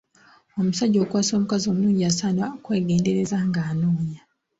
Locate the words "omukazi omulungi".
1.37-2.01